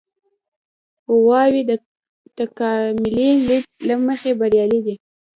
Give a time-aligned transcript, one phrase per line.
[1.21, 1.71] غواوې د
[2.37, 4.95] تکاملي لید له مخې بریالۍ دي.